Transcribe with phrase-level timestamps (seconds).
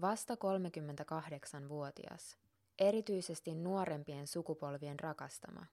[0.01, 2.39] Vasta 38-vuotias,
[2.81, 5.67] erityisesti nuorempien sukupolvien rakastama,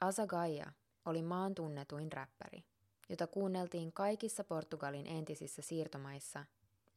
[0.00, 0.72] Azagaya
[1.04, 2.64] oli maan tunnetuin räppäri,
[3.08, 6.44] jota kuunneltiin kaikissa Portugalin entisissä siirtomaissa,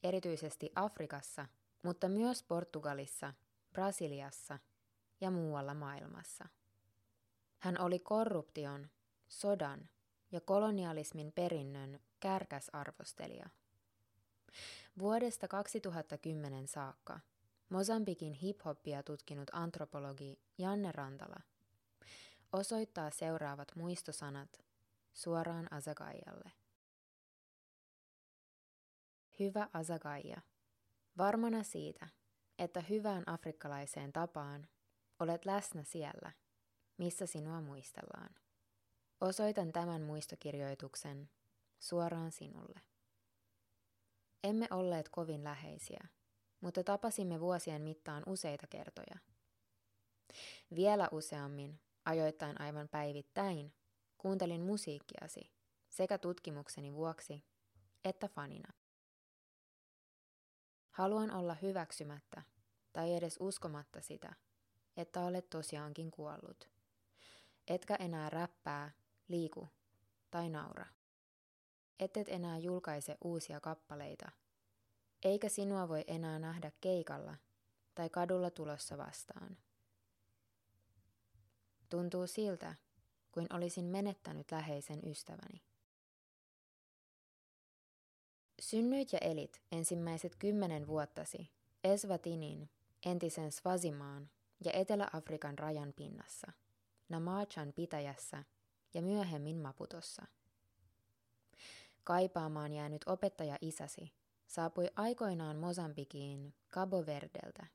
[0.04, 1.46] erityisesti Afrikassa,
[1.84, 3.34] mutta myös Portugalissa,
[3.74, 4.60] Brasiliassa
[5.22, 6.46] ja muualla maailmassa.
[7.60, 8.90] Hän oli korruption,
[9.28, 9.90] sodan
[10.32, 13.50] ja kolonialismin perinnön kärkäsarvostelija.
[15.00, 17.20] Vuodesta 2010 saakka
[17.70, 21.42] Mosambikin hip-hoppia tutkinut antropologi Janne Rantala
[22.52, 24.64] osoittaa seuraavat muistosanat
[25.14, 26.52] suoraan Azagaijalle.
[29.40, 30.42] Hyvä Azagaija,
[31.18, 32.08] varmana siitä,
[32.60, 34.68] että hyvään afrikkalaiseen tapaan
[35.20, 36.32] olet läsnä siellä,
[36.98, 38.36] missä sinua muistellaan.
[39.22, 41.30] Osoitan tämän muistokirjoituksen
[41.80, 42.82] suoraan sinulle.
[44.44, 46.08] Emme olleet kovin läheisiä,
[46.62, 49.18] mutta tapasimme vuosien mittaan useita kertoja.
[50.76, 53.74] Vielä useammin, ajoittain aivan päivittäin,
[54.18, 55.52] kuuntelin musiikkiasi
[55.90, 57.44] sekä tutkimukseni vuoksi
[58.06, 58.74] että fanina.
[60.92, 62.42] Haluan olla hyväksymättä
[62.94, 64.34] tai edes uskomatta sitä,
[64.98, 66.70] että olet tosiaankin kuollut.
[67.68, 68.92] Etkä enää räppää,
[69.28, 69.70] liiku
[70.32, 70.86] tai naura.
[72.00, 74.32] Ettet enää julkaise uusia kappaleita,
[75.26, 77.36] eikä sinua voi enää nähdä keikalla
[77.96, 79.58] tai kadulla tulossa vastaan.
[81.90, 82.76] Tuntuu siltä,
[83.32, 85.62] kuin olisin menettänyt läheisen ystäväni.
[88.62, 91.52] Synnyit ja elit ensimmäiset kymmenen vuottasi
[91.84, 92.70] Eswatinin,
[93.06, 94.30] entisen Svazimaan
[94.66, 96.52] ja Etelä-Afrikan rajan pinnassa,
[97.10, 98.44] Namachan pitäjässä
[98.94, 100.26] ja myöhemmin Maputossa.
[102.04, 104.14] Kaipaamaan jäänyt opettaja isäsi
[104.48, 107.66] saapui aikoinaan Mosambikiin Cabo Verdeltä.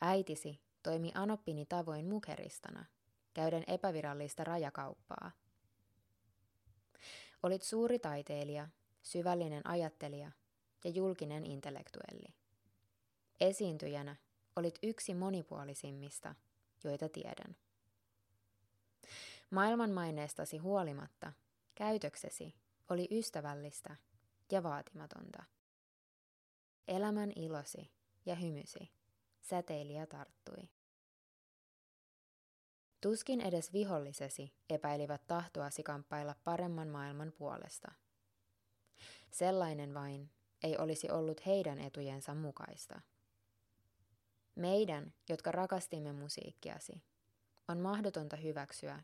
[0.00, 2.84] Äitisi toimi Anoppini tavoin mukeristana,
[3.34, 5.30] käyden epävirallista rajakauppaa.
[7.42, 8.68] Olit suuri taiteilija,
[9.02, 10.32] syvällinen ajattelija
[10.84, 12.34] ja julkinen intellektuelli.
[13.40, 14.16] Esiintyjänä
[14.56, 16.34] olit yksi monipuolisimmista,
[16.84, 17.56] joita tiedän.
[19.50, 21.32] Maailmanmaineestasi huolimatta
[21.74, 22.54] käytöksesi
[22.90, 23.96] oli ystävällistä
[24.52, 25.44] ja vaatimatonta.
[26.88, 27.90] Elämän ilosi
[28.26, 28.90] ja hymysi
[29.42, 30.68] säteili ja tarttui.
[33.00, 37.92] Tuskin edes vihollisesi epäilivät tahtoasi kamppailla paremman maailman puolesta.
[39.30, 40.30] Sellainen vain
[40.62, 43.00] ei olisi ollut heidän etujensa mukaista.
[44.54, 47.02] Meidän, jotka rakastimme musiikkiasi,
[47.68, 49.02] on mahdotonta hyväksyä,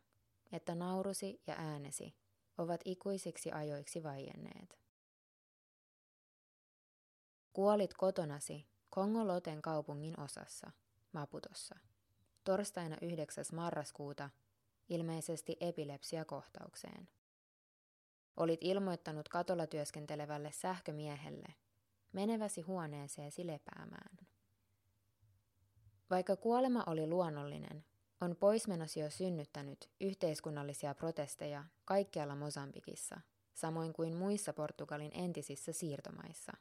[0.53, 2.15] että naurusi ja äänesi
[2.59, 4.79] ovat ikuisiksi ajoiksi vaienneet.
[7.53, 10.71] Kuolit kotonasi Kongoloten kaupungin osassa,
[11.13, 11.79] Maputossa,
[12.45, 13.45] torstaina 9.
[13.53, 14.31] marraskuuta,
[14.89, 17.09] ilmeisesti epilepsiakohtaukseen.
[18.37, 21.55] Olit ilmoittanut katolla työskentelevälle sähkömiehelle
[22.13, 24.19] meneväsi huoneeseesi lepäämään.
[26.11, 27.85] Vaikka kuolema oli luonnollinen,
[28.21, 33.21] on poismenosi jo synnyttänyt yhteiskunnallisia protesteja kaikkialla Mosambikissa,
[33.55, 36.53] samoin kuin muissa Portugalin entisissä siirtomaissa.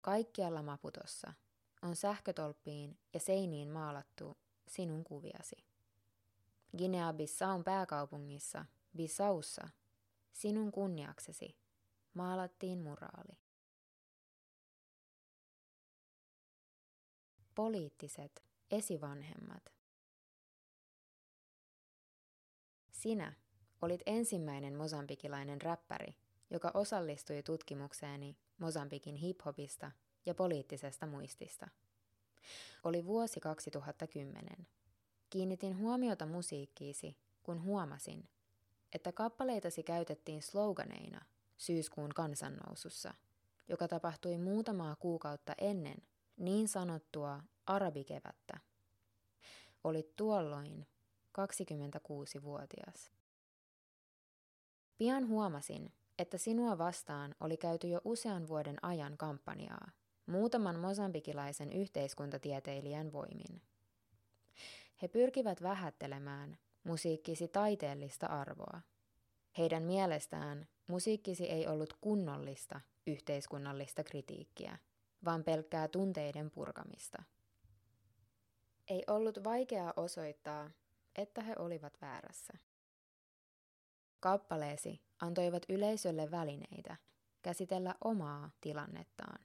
[0.00, 1.32] Kaikkialla Maputossa
[1.82, 4.36] on sähkötolppiin ja seiniin maalattu
[4.68, 5.56] sinun kuviasi.
[6.76, 8.64] Guinea-Bissaun pääkaupungissa,
[8.96, 9.68] Bissaussa,
[10.32, 11.56] sinun kunniaksesi
[12.14, 13.38] maalattiin muraali.
[17.54, 19.72] Poliittiset esivanhemmat.
[22.90, 23.32] Sinä
[23.82, 26.16] olit ensimmäinen mosambikilainen räppäri,
[26.50, 29.90] joka osallistui tutkimukseeni Mosambikin hiphopista
[30.26, 31.68] ja poliittisesta muistista.
[32.84, 34.66] Oli vuosi 2010.
[35.30, 38.28] Kiinnitin huomiota musiikkiisi, kun huomasin,
[38.92, 41.24] että kappaleitasi käytettiin sloganeina
[41.56, 43.14] syyskuun kansannousussa,
[43.68, 46.02] joka tapahtui muutamaa kuukautta ennen
[46.36, 48.60] niin sanottua arabikevättä.
[49.84, 50.86] Olit tuolloin
[51.38, 53.10] 26-vuotias.
[54.98, 59.90] Pian huomasin, että sinua vastaan oli käyty jo usean vuoden ajan kampanjaa,
[60.26, 63.62] muutaman mosambikilaisen yhteiskuntatieteilijän voimin.
[65.02, 68.80] he pyrkivät vähättelemään musiikkisi taiteellista arvoa.
[69.58, 74.78] Heidän mielestään musiikkisi ei ollut kunnollista yhteiskunnallista kritiikkiä,
[75.24, 77.22] vaan pelkkää tunteiden purkamista.
[78.88, 80.70] Ei ollut vaikeaa osoittaa,
[81.16, 82.52] että he olivat väärässä.
[84.20, 86.96] Kappaleesi antoivat yleisölle välineitä
[87.42, 89.38] käsitellä omaa tilannettaan.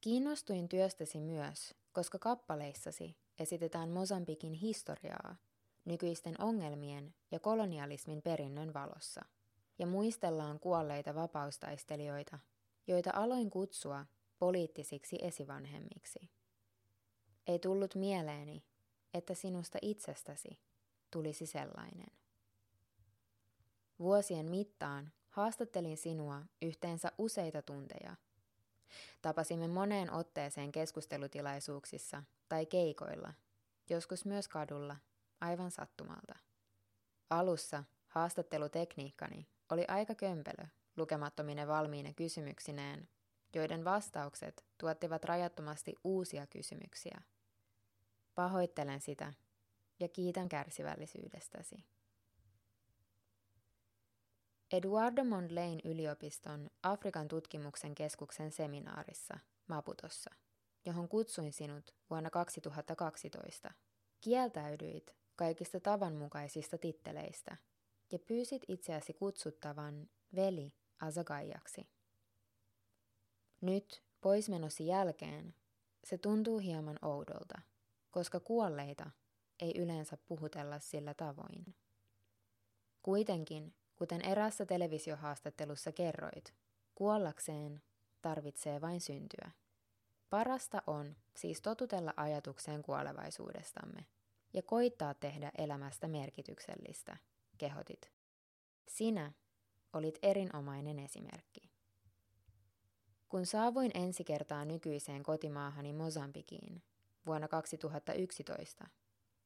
[0.00, 5.36] Kiinnostuin työstäsi myös, koska kappaleissasi esitetään Mosambikin historiaa
[5.84, 9.24] nykyisten ongelmien ja kolonialismin perinnön valossa,
[9.78, 12.38] ja muistellaan kuolleita vapaustaistelijoita,
[12.86, 14.06] joita aloin kutsua
[14.38, 16.30] poliittisiksi esivanhemmiksi.
[17.46, 18.64] Ei tullut mieleeni,
[19.14, 20.58] että sinusta itsestäsi
[21.10, 22.23] tulisi sellainen.
[23.98, 28.16] Vuosien mittaan haastattelin sinua yhteensä useita tunteja.
[29.22, 33.32] Tapasimme moneen otteeseen keskustelutilaisuuksissa tai keikoilla,
[33.90, 34.96] joskus myös kadulla,
[35.40, 36.34] aivan sattumalta.
[37.30, 40.66] Alussa haastattelutekniikkani oli aika kömpelö
[40.96, 43.08] lukemattomine valmiine kysymyksineen,
[43.54, 47.20] joiden vastaukset tuottivat rajattomasti uusia kysymyksiä.
[48.34, 49.32] Pahoittelen sitä
[50.00, 51.84] ja kiitän kärsivällisyydestäsi.
[54.74, 60.30] Eduardo Mondlain yliopiston Afrikan tutkimuksen keskuksen seminaarissa Maputossa,
[60.84, 63.70] johon kutsuin sinut vuonna 2012,
[64.20, 67.56] kieltäydyit kaikista tavanmukaisista titteleistä
[68.12, 71.88] ja pyysit itseäsi kutsuttavan veli Azagaijaksi.
[73.60, 75.54] Nyt, poismenosi jälkeen,
[76.04, 77.60] se tuntuu hieman oudolta,
[78.10, 79.10] koska kuolleita
[79.60, 81.74] ei yleensä puhutella sillä tavoin.
[83.02, 86.54] Kuitenkin Kuten erässä televisiohaastattelussa kerroit,
[86.94, 87.82] kuollakseen
[88.22, 89.50] tarvitsee vain syntyä.
[90.30, 94.06] Parasta on siis totutella ajatukseen kuolevaisuudestamme
[94.52, 97.16] ja koittaa tehdä elämästä merkityksellistä,
[97.58, 98.12] kehotit.
[98.88, 99.32] Sinä
[99.92, 101.70] olit erinomainen esimerkki.
[103.28, 106.82] Kun saavuin ensi kertaa nykyiseen kotimaahani Mosambikiin
[107.26, 108.86] vuonna 2011,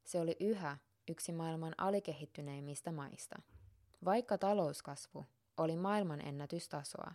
[0.05, 0.79] se oli yhä
[1.09, 3.37] yksi maailman alikehittyneimmistä maista–
[4.05, 7.13] vaikka talouskasvu oli maailman ennätystasoa.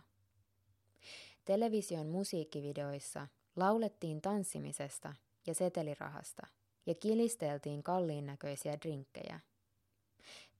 [1.44, 3.26] Television musiikkivideoissa
[3.56, 5.14] laulettiin tanssimisesta
[5.46, 6.46] ja setelirahasta
[6.86, 9.40] ja kilisteltiin kalliin näköisiä drinkkejä.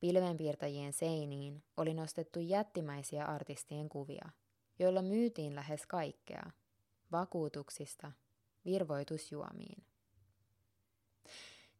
[0.00, 4.28] Pilvenpiirtäjien seiniin oli nostettu jättimäisiä artistien kuvia,
[4.78, 6.50] joilla myytiin lähes kaikkea,
[7.12, 8.12] vakuutuksista
[8.64, 9.84] virvoitusjuomiin.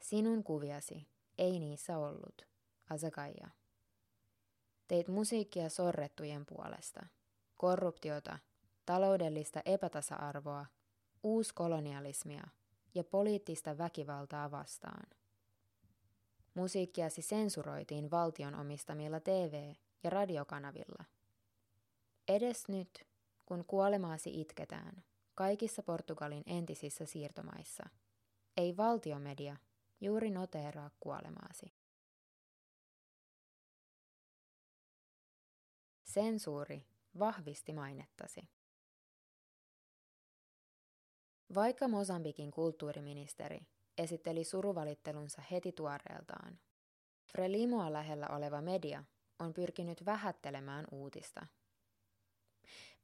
[0.01, 1.07] Sinun kuviasi
[1.39, 2.47] ei niissä ollut,
[2.91, 3.49] Azagaia.
[4.89, 7.07] Teit musiikkia sorrettujen puolesta,
[7.57, 8.39] korruptiota,
[8.87, 10.67] taloudellista epätasa-arvoa,
[11.23, 12.43] uuskolonialismia
[12.95, 15.07] ja poliittista väkivaltaa vastaan.
[16.55, 21.05] Musiikkiasi sensuroitiin valtion omistamilla TV- ja radiokanavilla.
[22.29, 23.07] Edes nyt,
[23.47, 25.05] kun kuolemaasi itketään
[25.35, 27.85] kaikissa Portugalin entisissä siirtomaissa,
[28.57, 29.57] ei valtiomedia
[30.01, 31.84] juuri noteeraa kuolemaasi.
[36.15, 36.87] Sensuuri
[37.19, 38.49] vahvisti mainettasi.
[41.55, 43.61] Vaikka Mosambikin kulttuuriministeri
[43.99, 46.59] esitteli suruvalittelunsa heti tuoreeltaan,
[47.33, 49.05] Frelimoa lähellä oleva media
[49.39, 51.47] on pyrkinyt vähättelemään uutista.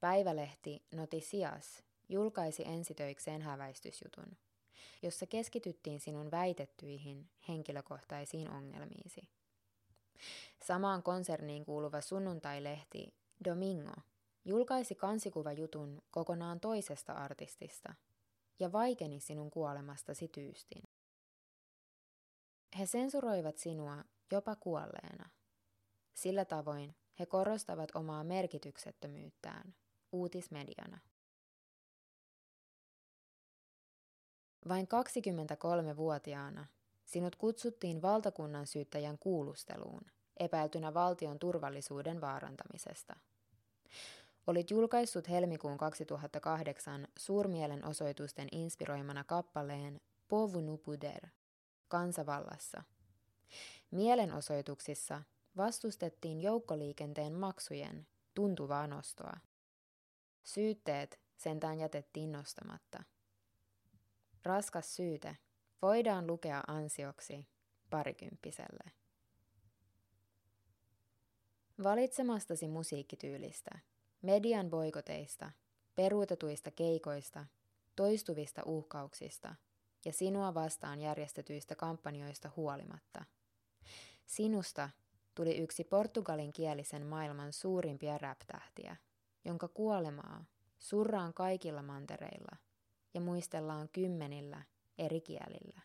[0.00, 4.36] Päivälehti Noticias julkaisi ensitöikseen häväistysjutun,
[5.02, 9.39] jossa keskityttiin sinun väitettyihin henkilökohtaisiin ongelmiisi.
[10.64, 13.94] Samaan konserniin kuuluva sunnuntailehti Domingo
[14.44, 17.94] julkaisi kansikuvajutun kokonaan toisesta artistista
[18.58, 20.82] ja vaikeni sinun kuolemastasi tyystin.
[22.78, 25.30] He sensuroivat sinua jopa kuolleena.
[26.14, 29.74] Sillä tavoin he korostavat omaa merkityksettömyyttään
[30.12, 30.98] uutismediana.
[34.68, 36.66] Vain 23-vuotiaana
[37.10, 40.00] Sinut kutsuttiin valtakunnan syyttäjän kuulusteluun,
[40.36, 43.16] epäiltynä valtion turvallisuuden vaarantamisesta.
[44.46, 51.26] Olit julkaissut helmikuun 2008 suurmielenosoitusten inspiroimana kappaleen Povu Nupuder,
[51.88, 52.82] kansavallassa.
[53.90, 55.22] Mielenosoituksissa
[55.56, 59.36] vastustettiin joukkoliikenteen maksujen tuntuvaa nostoa.
[60.42, 63.02] Syytteet sentään jätettiin nostamatta.
[64.44, 65.36] Raskas syyte
[65.82, 67.46] voidaan lukea ansioksi
[67.90, 68.90] parikymppiselle.
[71.82, 73.78] Valitsemastasi musiikkityylistä,
[74.22, 75.52] median boikoteista,
[75.94, 77.46] peruutetuista keikoista,
[77.96, 79.54] toistuvista uhkauksista
[80.04, 83.24] ja sinua vastaan järjestetyistä kampanjoista huolimatta.
[84.26, 84.90] Sinusta
[85.34, 88.96] tuli yksi portugalin kielisen maailman suurimpia rap-tähtiä,
[89.44, 90.44] jonka kuolemaa
[90.78, 92.56] surraan kaikilla mantereilla
[93.14, 94.62] ja muistellaan kymmenillä
[95.00, 95.80] eri kielillä.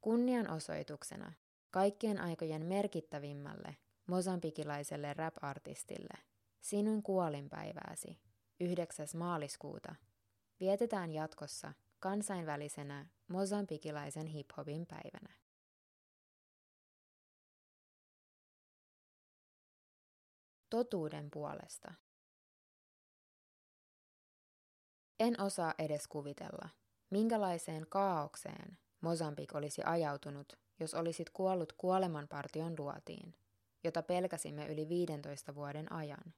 [0.00, 1.32] Kunnianosoituksena
[1.70, 3.76] kaikkien aikojen merkittävimmälle
[4.06, 6.18] mosambikilaiselle rap-artistille
[6.60, 8.18] sinun kuolinpäivääsi
[8.60, 9.06] 9.
[9.16, 9.94] maaliskuuta
[10.60, 15.34] vietetään jatkossa kansainvälisenä mosambikilaisen hiphopin päivänä.
[20.70, 21.94] Totuuden puolesta.
[25.20, 26.68] En osaa edes kuvitella,
[27.14, 33.34] minkälaiseen kaaukseen Mosambik olisi ajautunut, jos olisit kuollut kuolemanpartion luotiin,
[33.84, 36.34] jota pelkäsimme yli 15 vuoden ajan.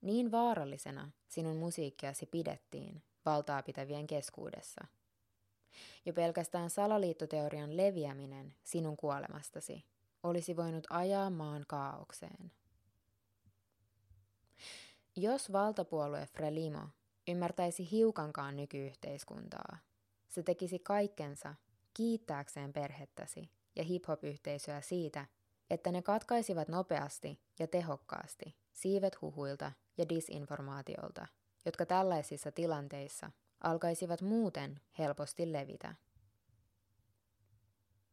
[0.00, 4.84] Niin vaarallisena sinun musiikkiasi pidettiin valtaa pitävien keskuudessa.
[6.06, 9.84] Jo pelkästään salaliittoteorian leviäminen sinun kuolemastasi
[10.22, 12.52] olisi voinut ajaa maan kaaukseen.
[15.16, 16.88] Jos valtapuolue Frelimo
[17.28, 19.78] ymmärtäisi hiukankaan nykyyhteiskuntaa,
[20.28, 21.54] se tekisi kaikkensa
[21.94, 25.26] kiittääkseen perhettäsi ja hip-hop-yhteisöä siitä,
[25.70, 31.26] että ne katkaisivat nopeasti ja tehokkaasti siivet huhuilta ja disinformaatiolta,
[31.64, 35.94] jotka tällaisissa tilanteissa alkaisivat muuten helposti levitä.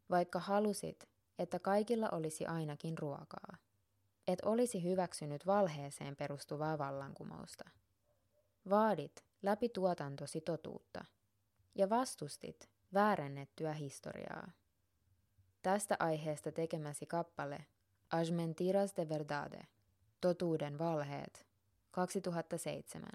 [0.10, 3.58] Vaikka halusit, että kaikilla olisi ainakin ruokaa,
[4.28, 7.70] et olisi hyväksynyt valheeseen perustuvaa vallankumousta.
[8.70, 11.06] Vaadit läpi tuotantosi totuutta
[11.76, 14.52] ja vastustit väärennettyä historiaa.
[15.62, 17.66] Tästä aiheesta tekemäsi kappale
[18.10, 19.68] As mentiras de verdade,
[20.22, 21.48] totuuden valheet,
[21.92, 23.10] 2007,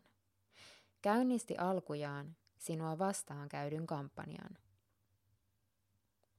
[1.03, 4.59] käynnisti alkujaan sinua vastaan käydyn kampanjan.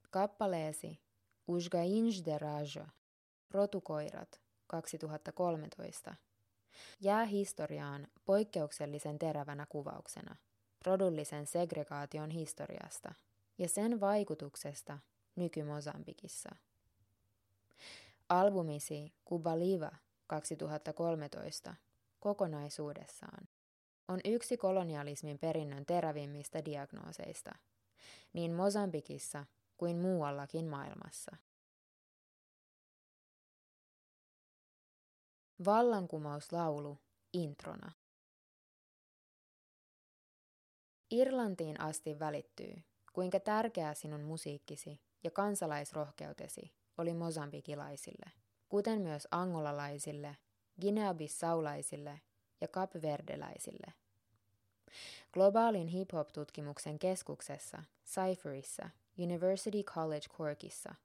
[0.09, 0.99] Kappaleesi
[1.47, 2.87] Usgainj de Rajo,
[3.51, 6.15] rotukoirat, 2013,
[7.01, 10.35] jää historiaan poikkeuksellisen terävänä kuvauksena
[10.85, 13.13] rodullisen segregaation historiasta
[13.57, 14.99] ja sen vaikutuksesta
[15.35, 16.55] nyky-Mosambikissa.
[18.29, 19.91] Albumisi Cuba Liva
[20.27, 21.75] 2013
[22.19, 23.47] kokonaisuudessaan
[24.07, 27.55] on yksi kolonialismin perinnön terävimmistä diagnooseista,
[28.33, 29.45] niin Mosambikissa
[29.77, 31.37] kuin muuallakin maailmassa.
[35.65, 36.97] Vallankumouslaulu
[37.33, 37.91] introna.
[41.11, 42.83] Irlantiin asti välittyy,
[43.13, 48.31] kuinka tärkeää sinun musiikkisi ja kansalaisrohkeutesi oli mosambikilaisille,
[48.69, 50.37] kuten myös angolalaisille,
[50.81, 52.19] guinea-bissaulaisille
[52.61, 53.93] ja kapverdeläisille.
[55.33, 60.95] Globaalin hip-hop-tutkimuksen keskuksessa, Cypherissa, University College Corkissa,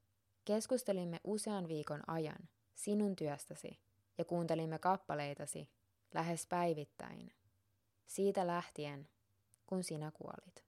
[0.44, 3.78] keskustelimme usean viikon ajan sinun työstäsi
[4.18, 5.68] ja kuuntelimme kappaleitasi
[6.14, 7.32] lähes päivittäin.
[8.06, 9.08] Siitä lähtien,
[9.66, 10.64] kun sinä kuolit.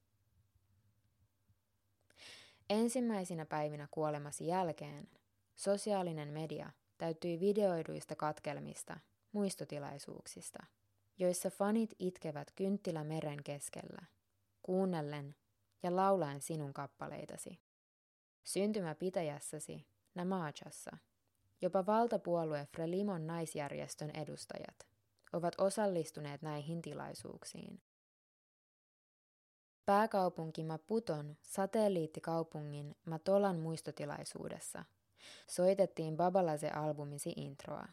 [2.70, 5.08] Ensimmäisinä päivinä kuolemasi jälkeen
[5.56, 9.00] sosiaalinen media täyttyi videoiduista katkelmista
[9.32, 10.58] muistotilaisuuksista,
[11.18, 14.02] joissa fanit itkevät kynttilä meren keskellä,
[14.62, 15.34] kuunnellen
[15.82, 17.60] ja laulaen sinun kappaleitasi.
[18.44, 20.96] Syntymäpitäjässäsi Namachassa
[21.62, 24.86] jopa valtapuolue Frelimon naisjärjestön edustajat
[25.32, 27.80] ovat osallistuneet näihin tilaisuuksiin.
[29.86, 34.84] Pääkaupunki Maputon satelliittikaupungin Matolan muistotilaisuudessa
[35.46, 37.88] soitettiin Babalase-albumisi introa.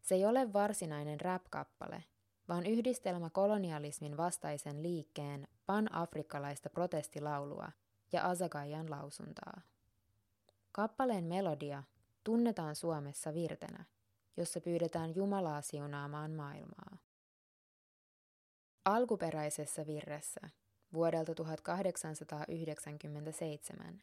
[0.00, 2.04] Se ei ole varsinainen rap-kappale,
[2.48, 7.72] vaan yhdistelmä kolonialismin vastaisen liikkeen pan-afrikkalaista protestilaulua
[8.12, 9.60] ja Azagajan lausuntaa.
[10.72, 11.82] Kappaleen melodia
[12.28, 13.84] tunnetaan Suomessa virtenä,
[14.36, 16.98] jossa pyydetään Jumalaa siunaamaan maailmaa.
[18.84, 20.40] Alkuperäisessä virressä
[20.92, 24.02] vuodelta 1897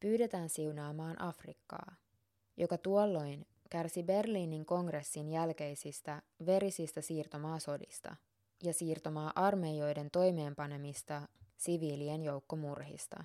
[0.00, 1.96] pyydetään siunaamaan Afrikkaa,
[2.56, 8.16] joka tuolloin kärsi Berliinin kongressin jälkeisistä verisistä siirtomaasodista
[8.62, 13.24] ja siirtomaa armeijoiden toimeenpanemista siviilien joukkomurhista.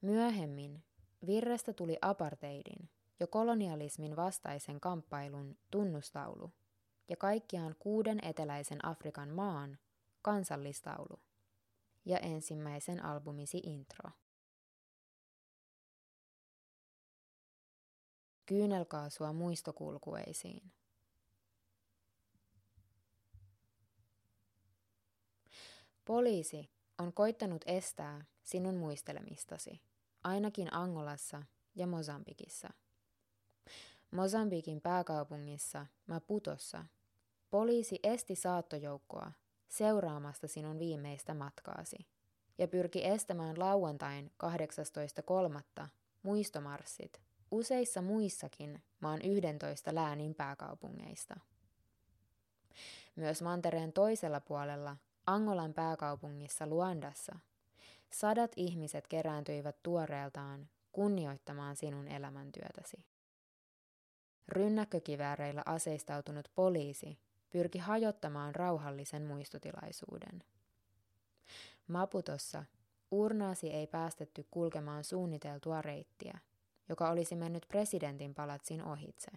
[0.00, 0.85] Myöhemmin
[1.26, 2.88] virrestä tuli apartheidin
[3.20, 6.52] jo kolonialismin vastaisen kamppailun tunnustaulu
[7.08, 9.78] ja kaikkiaan kuuden eteläisen Afrikan maan
[10.22, 11.20] kansallistaulu
[12.04, 14.10] ja ensimmäisen albumisi intro.
[18.46, 20.72] Kyynelkaasua muistokulkueisiin.
[26.04, 29.80] Poliisi on koittanut estää sinun muistelemistasi,
[30.26, 31.42] ainakin Angolassa
[31.74, 32.68] ja Mosambikissa.
[34.10, 36.84] Mosambikin pääkaupungissa Maputossa
[37.50, 39.32] poliisi esti saattojoukkoa
[39.68, 42.06] seuraamasta sinun viimeistä matkaasi
[42.58, 44.32] ja pyrki estämään lauantain
[45.80, 45.88] 18.3.
[46.22, 51.40] muistomarssit useissa muissakin maan 11 läänin pääkaupungeista.
[53.16, 57.38] Myös mantereen toisella puolella, Angolan pääkaupungissa Luandassa,
[58.18, 63.04] sadat ihmiset kerääntyivät tuoreeltaan kunnioittamaan sinun elämäntyötäsi.
[64.48, 67.18] Rynnäkkökivääreillä aseistautunut poliisi
[67.50, 70.44] pyrki hajottamaan rauhallisen muistotilaisuuden.
[71.88, 72.64] Maputossa
[73.10, 76.38] urnaasi ei päästetty kulkemaan suunniteltua reittiä,
[76.88, 79.30] joka olisi mennyt presidentin palatsin ohitse.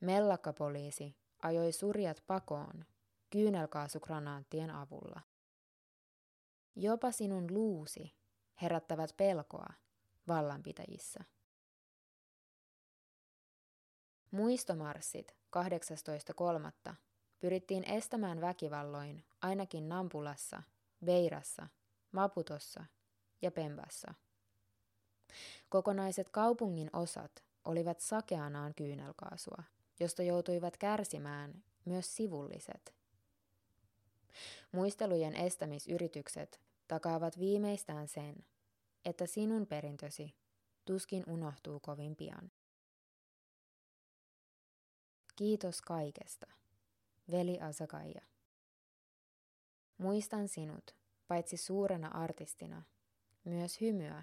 [0.00, 2.84] Mellakkapoliisi ajoi surjat pakoon
[3.30, 5.20] kyynelkaasukranaattien avulla.
[6.80, 8.14] Jopa sinun luusi
[8.62, 9.66] herättävät pelkoa
[10.28, 11.24] vallanpitäjissä.
[14.30, 15.36] Muistomarssit
[16.88, 16.94] 18.3.
[17.40, 20.62] pyrittiin estämään väkivalloin ainakin Nampulassa,
[21.04, 21.68] Beirassa,
[22.12, 22.84] Maputossa
[23.42, 24.14] ja Pembassa.
[25.68, 29.62] Kokonaiset kaupungin osat olivat sakeanaan kyynelkaasua,
[30.00, 32.94] josta joutuivat kärsimään myös sivulliset.
[34.72, 38.36] Muistelujen estämisyritykset takaavat viimeistään sen,
[39.04, 40.34] että sinun perintösi
[40.84, 42.50] tuskin unohtuu kovin pian.
[45.36, 46.46] Kiitos kaikesta,
[47.30, 48.22] veli Asakaija.
[49.98, 50.96] Muistan sinut
[51.28, 52.82] paitsi suurena artistina,
[53.44, 54.22] myös hymyä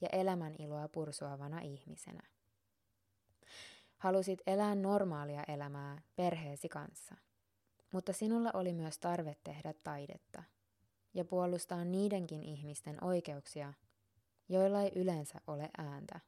[0.00, 2.22] ja elämäniloa pursuavana ihmisenä.
[3.98, 7.16] Halusit elää normaalia elämää perheesi kanssa,
[7.90, 10.42] mutta sinulla oli myös tarve tehdä taidetta
[11.16, 13.72] ja puolustaa niidenkin ihmisten oikeuksia,
[14.48, 16.20] joilla ei yleensä ole ääntä.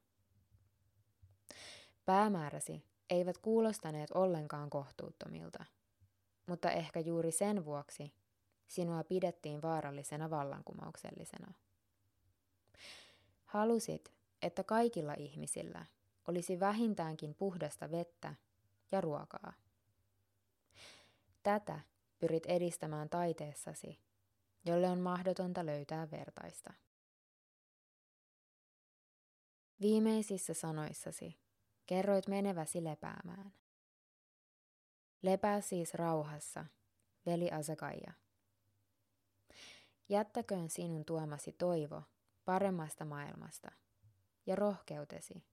[2.05, 5.65] Päämääräsi eivät kuulostaneet ollenkaan kohtuuttomilta,
[6.45, 8.13] mutta ehkä juuri sen vuoksi
[8.67, 11.53] sinua pidettiin vaarallisena vallankumouksellisena.
[13.45, 15.85] Halusit, että kaikilla ihmisillä
[16.27, 18.35] olisi vähintäänkin puhdasta vettä
[18.91, 19.53] ja ruokaa.
[21.43, 21.79] Tätä
[22.19, 23.99] pyrit edistämään taiteessasi,
[24.69, 26.73] jolle on mahdotonta löytää vertaista.
[29.81, 31.39] Viimeisissä sanoissasi
[31.85, 33.53] kerroit meneväsi lepäämään.
[35.21, 36.65] Lepää siis rauhassa,
[37.25, 38.13] veli Asakaija.
[40.09, 42.03] Jättäköön sinun tuomasi toivo
[42.45, 43.71] paremmasta maailmasta
[44.45, 45.43] ja rohkeutesi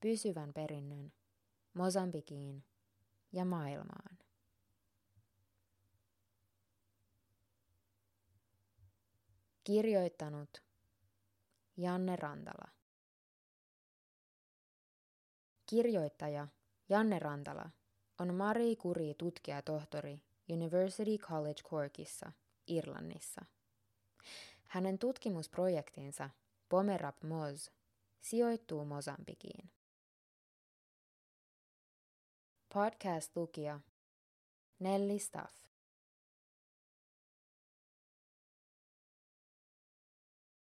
[0.00, 1.12] pysyvän perinnön
[1.74, 2.64] Mosambikiin
[3.32, 4.21] ja maailmaan.
[9.64, 10.62] Kirjoittanut
[11.76, 12.68] Janne Rantala.
[15.70, 16.48] Kirjoittaja
[16.88, 17.70] Janne Rantala
[18.20, 20.20] on Marie Curie tutkijatohtori
[20.52, 22.32] University College Corkissa,
[22.66, 23.44] Irlannissa.
[24.64, 26.30] Hänen tutkimusprojektinsa
[26.68, 27.68] Pomerap Moz
[28.20, 29.70] sijoittuu Mosambikiin.
[32.74, 33.80] Podcast-lukija
[34.78, 35.61] Nelly Staff.